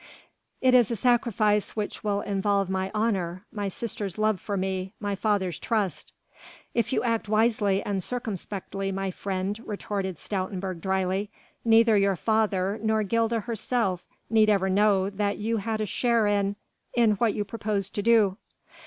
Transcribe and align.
"It 0.61 0.73
is 0.73 0.89
a 0.89 0.95
sacrifice 0.95 1.75
which 1.75 2.03
will 2.03 2.21
involve 2.21 2.71
my 2.71 2.89
honour, 2.95 3.45
my 3.51 3.67
sister's 3.67 4.17
love 4.17 4.39
for 4.39 4.57
me, 4.57 4.95
my 4.99 5.13
father's 5.13 5.59
trust...." 5.59 6.11
"If 6.73 6.91
you 6.91 7.03
act 7.03 7.29
wisely 7.29 7.83
and 7.83 8.01
circumspectly, 8.03 8.91
my 8.91 9.11
friend," 9.11 9.61
retorted 9.63 10.17
Stoutenburg 10.17 10.81
dryly, 10.81 11.29
"neither 11.63 11.97
your 11.97 12.15
father 12.15 12.79
nor 12.81 13.03
Gilda 13.03 13.41
herself 13.41 14.07
need 14.27 14.49
ever 14.49 14.71
know 14.71 15.07
that 15.11 15.37
you 15.37 15.57
had 15.57 15.79
a 15.79 15.85
share 15.85 16.25
in... 16.25 16.55
in 16.95 17.11
what 17.17 17.35
you 17.35 17.45
propose 17.45 17.87
to 17.91 18.01
do." 18.01 18.37